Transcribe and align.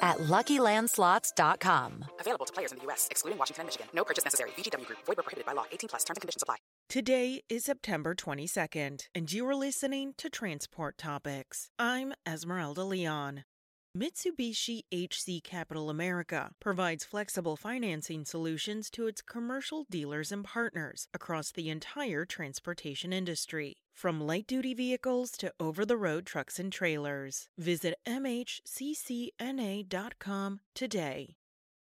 at 0.00 0.18
LuckyLandSlots.com. 0.18 2.04
Available 2.20 2.46
to 2.46 2.52
players 2.52 2.72
in 2.72 2.78
the 2.78 2.84
U.S., 2.84 3.08
excluding 3.10 3.38
Washington 3.38 3.62
and 3.62 3.66
Michigan. 3.68 3.86
No 3.94 4.04
purchase 4.04 4.24
necessary. 4.24 4.50
VGW 4.50 4.86
Group. 4.86 4.98
Void 5.06 5.16
where 5.16 5.24
prohibited 5.24 5.46
by 5.46 5.52
law. 5.52 5.64
18 5.72 5.88
plus. 5.88 6.04
Terms 6.04 6.16
and 6.16 6.22
conditions 6.22 6.42
apply. 6.42 6.56
Today 6.88 7.42
is 7.48 7.64
September 7.64 8.14
22nd, 8.14 9.06
and 9.14 9.32
you 9.32 9.46
are 9.48 9.56
listening 9.56 10.14
to 10.18 10.30
Transport 10.30 10.96
Topics. 10.96 11.68
I'm 11.80 12.14
Esmeralda 12.26 12.84
Leon. 12.84 13.42
Mitsubishi 13.96 14.82
HC 14.92 15.42
Capital 15.42 15.88
America 15.88 16.50
provides 16.60 17.02
flexible 17.02 17.56
financing 17.56 18.26
solutions 18.26 18.90
to 18.90 19.06
its 19.06 19.22
commercial 19.22 19.86
dealers 19.88 20.30
and 20.30 20.44
partners 20.44 21.08
across 21.14 21.50
the 21.50 21.70
entire 21.70 22.26
transportation 22.26 23.10
industry. 23.14 23.76
From 23.94 24.20
light 24.20 24.46
duty 24.46 24.74
vehicles 24.74 25.30
to 25.38 25.50
over 25.58 25.86
the 25.86 25.96
road 25.96 26.26
trucks 26.26 26.58
and 26.58 26.70
trailers. 26.70 27.48
Visit 27.56 27.94
MHCCNA.com 28.06 29.30
today. 30.74 31.36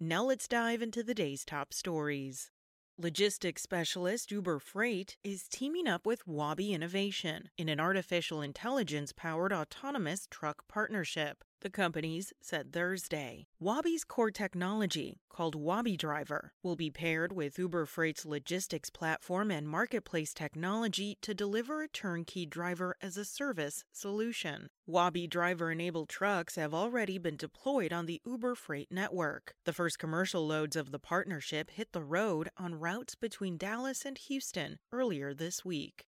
Now 0.01 0.25
let's 0.25 0.49
dive 0.49 0.83
into 0.83 1.05
the 1.05 1.15
day's 1.15 1.45
top 1.45 1.73
stories. 1.73 2.51
Logistics 2.99 3.63
specialist 3.63 4.33
Uber 4.33 4.59
Freight 4.59 5.17
is 5.23 5.47
teaming 5.47 5.87
up 5.87 6.05
with 6.05 6.27
Waabi 6.27 6.71
Innovation 6.71 7.51
in 7.57 7.69
an 7.69 7.79
artificial 7.79 8.43
intelligence 8.43 9.13
powered 9.13 9.53
autonomous 9.53 10.27
truck 10.29 10.67
partnership. 10.67 11.45
The 11.63 11.69
companies 11.69 12.33
said 12.41 12.73
Thursday. 12.73 13.47
Waabi's 13.63 14.03
core 14.03 14.31
technology, 14.31 15.21
called 15.29 15.55
Waabi 15.55 15.99
Driver, 15.99 16.55
will 16.63 16.75
be 16.75 16.91
paired 16.91 17.33
with 17.33 17.59
Uber 17.59 17.85
Freight's 17.85 18.25
logistics 18.25 18.89
platform 18.89 19.51
and 19.51 19.69
marketplace 19.69 20.33
technology 20.33 21.19
to 21.21 21.35
deliver 21.35 21.83
a 21.83 21.89
turnkey 21.89 22.47
driver 22.47 22.97
as 23.03 23.19
a 23.19 23.27
service 23.27 23.85
solution. 23.93 24.69
Waabi 24.89 25.29
Driver 25.29 25.71
enabled 25.71 26.09
trucks 26.09 26.57
have 26.57 26.73
already 26.73 27.19
been 27.19 27.37
deployed 27.37 27.93
on 27.93 28.07
the 28.07 28.23
Uber 28.25 28.55
Freight 28.55 28.91
network. 28.91 29.53
The 29.67 29.75
first 29.75 29.99
commercial 29.99 30.47
loads 30.47 30.77
of 30.77 30.93
the 30.93 30.99
partnership 30.99 31.73
hit 31.73 31.93
the 31.93 32.03
road 32.03 32.49
on 32.57 32.81
routes 32.81 33.15
between 33.15 33.59
Dallas 33.59 34.07
and 34.07 34.17
Houston 34.17 34.79
earlier 34.93 35.35
this 35.35 35.63
week. 35.63 36.07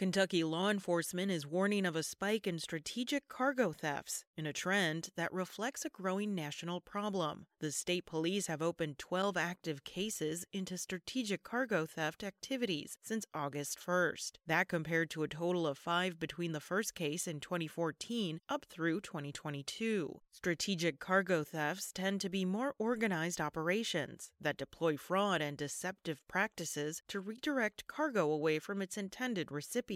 Kentucky 0.00 0.42
law 0.42 0.70
enforcement 0.70 1.30
is 1.30 1.46
warning 1.46 1.84
of 1.84 1.94
a 1.94 2.02
spike 2.02 2.46
in 2.46 2.58
strategic 2.58 3.28
cargo 3.28 3.70
thefts 3.70 4.24
in 4.34 4.46
a 4.46 4.52
trend 4.54 5.10
that 5.14 5.30
reflects 5.30 5.84
a 5.84 5.90
growing 5.90 6.34
national 6.34 6.80
problem. 6.80 7.44
The 7.58 7.70
state 7.70 8.06
police 8.06 8.46
have 8.46 8.62
opened 8.62 8.96
12 8.96 9.36
active 9.36 9.84
cases 9.84 10.46
into 10.54 10.78
strategic 10.78 11.42
cargo 11.42 11.84
theft 11.84 12.24
activities 12.24 12.96
since 13.02 13.26
August 13.34 13.78
1st. 13.78 14.36
That 14.46 14.68
compared 14.68 15.10
to 15.10 15.22
a 15.22 15.28
total 15.28 15.66
of 15.66 15.76
five 15.76 16.18
between 16.18 16.52
the 16.52 16.60
first 16.60 16.94
case 16.94 17.26
in 17.26 17.38
2014 17.38 18.40
up 18.48 18.64
through 18.70 19.02
2022. 19.02 20.18
Strategic 20.32 20.98
cargo 20.98 21.44
thefts 21.44 21.92
tend 21.92 22.22
to 22.22 22.30
be 22.30 22.46
more 22.46 22.74
organized 22.78 23.38
operations 23.38 24.30
that 24.40 24.56
deploy 24.56 24.96
fraud 24.96 25.42
and 25.42 25.58
deceptive 25.58 26.26
practices 26.26 27.02
to 27.08 27.20
redirect 27.20 27.86
cargo 27.86 28.30
away 28.30 28.58
from 28.58 28.80
its 28.80 28.96
intended 28.96 29.52
recipient 29.52 29.89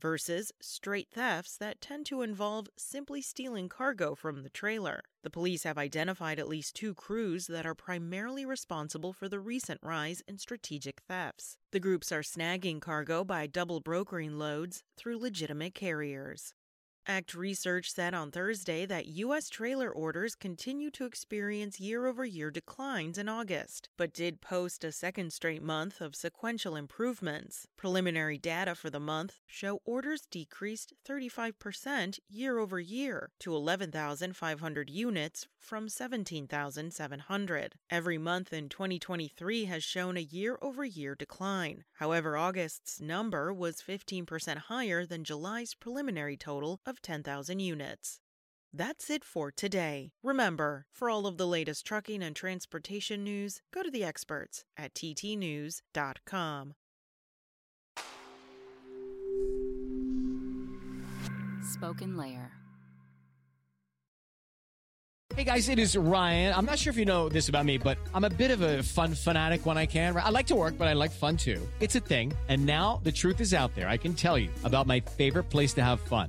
versus 0.00 0.52
straight 0.62 1.08
thefts 1.12 1.58
that 1.58 1.80
tend 1.80 2.06
to 2.06 2.22
involve 2.22 2.68
simply 2.78 3.20
stealing 3.20 3.68
cargo 3.68 4.14
from 4.14 4.42
the 4.42 4.48
trailer. 4.48 5.02
The 5.22 5.28
police 5.28 5.64
have 5.64 5.76
identified 5.76 6.38
at 6.38 6.48
least 6.48 6.74
two 6.74 6.94
crews 6.94 7.46
that 7.48 7.66
are 7.66 7.74
primarily 7.74 8.46
responsible 8.46 9.12
for 9.12 9.28
the 9.28 9.40
recent 9.40 9.80
rise 9.82 10.22
in 10.26 10.38
strategic 10.38 11.02
thefts. 11.06 11.58
The 11.72 11.80
groups 11.80 12.10
are 12.10 12.22
snagging 12.22 12.80
cargo 12.80 13.22
by 13.22 13.46
double 13.46 13.80
brokering 13.80 14.38
loads 14.38 14.82
through 14.96 15.18
legitimate 15.18 15.74
carriers. 15.74 16.54
ACT 17.06 17.34
Research 17.34 17.92
said 17.92 18.14
on 18.14 18.30
Thursday 18.30 18.86
that 18.86 19.06
U.S. 19.06 19.50
trailer 19.50 19.90
orders 19.90 20.34
continue 20.34 20.90
to 20.92 21.04
experience 21.04 21.78
year 21.78 22.06
over 22.06 22.24
year 22.24 22.50
declines 22.50 23.18
in 23.18 23.28
August, 23.28 23.90
but 23.98 24.14
did 24.14 24.40
post 24.40 24.84
a 24.84 24.90
second 24.90 25.30
straight 25.30 25.62
month 25.62 26.00
of 26.00 26.16
sequential 26.16 26.76
improvements. 26.76 27.66
Preliminary 27.76 28.38
data 28.38 28.74
for 28.74 28.88
the 28.88 29.00
month 29.00 29.34
show 29.46 29.82
orders 29.84 30.22
decreased 30.30 30.94
35% 31.06 32.18
year 32.30 32.58
over 32.58 32.80
year 32.80 33.30
to 33.38 33.54
11,500 33.54 34.88
units 34.88 35.46
from 35.58 35.90
17,700. 35.90 37.74
Every 37.90 38.18
month 38.18 38.52
in 38.52 38.70
2023 38.70 39.66
has 39.66 39.84
shown 39.84 40.16
a 40.16 40.20
year 40.20 40.58
over 40.62 40.84
year 40.84 41.14
decline. 41.14 41.84
However, 41.94 42.38
August's 42.38 42.98
number 43.00 43.52
was 43.52 43.82
15% 43.82 44.56
higher 44.56 45.04
than 45.04 45.24
July's 45.24 45.74
preliminary 45.74 46.36
total 46.38 46.80
of 46.86 46.93
10,000 47.02 47.60
units. 47.60 48.18
That's 48.76 49.08
it 49.08 49.24
for 49.24 49.52
today. 49.52 50.10
Remember, 50.22 50.86
for 50.92 51.08
all 51.08 51.26
of 51.26 51.36
the 51.36 51.46
latest 51.46 51.86
trucking 51.86 52.24
and 52.24 52.34
transportation 52.34 53.22
news, 53.22 53.60
go 53.72 53.84
to 53.84 53.90
the 53.90 54.02
experts 54.02 54.64
at 54.76 54.94
ttnews.com. 54.94 56.74
Spoken 61.62 62.16
Layer. 62.16 62.52
Hey 65.34 65.44
guys, 65.44 65.68
it 65.68 65.80
is 65.80 65.96
Ryan. 65.96 66.54
I'm 66.54 66.64
not 66.64 66.78
sure 66.78 66.92
if 66.92 66.96
you 66.96 67.04
know 67.04 67.28
this 67.28 67.48
about 67.48 67.64
me, 67.64 67.76
but 67.76 67.98
I'm 68.14 68.22
a 68.22 68.30
bit 68.30 68.52
of 68.52 68.60
a 68.60 68.84
fun 68.84 69.14
fanatic 69.14 69.66
when 69.66 69.76
I 69.76 69.86
can. 69.86 70.16
I 70.16 70.28
like 70.28 70.46
to 70.48 70.54
work, 70.54 70.78
but 70.78 70.86
I 70.86 70.92
like 70.92 71.10
fun 71.10 71.36
too. 71.36 71.60
It's 71.80 71.96
a 71.96 72.00
thing. 72.00 72.32
And 72.48 72.64
now 72.64 73.00
the 73.02 73.10
truth 73.10 73.40
is 73.40 73.52
out 73.52 73.74
there. 73.74 73.88
I 73.88 73.96
can 73.96 74.14
tell 74.14 74.38
you 74.38 74.50
about 74.62 74.86
my 74.86 75.00
favorite 75.00 75.50
place 75.50 75.72
to 75.74 75.82
have 75.82 76.00
fun 76.00 76.28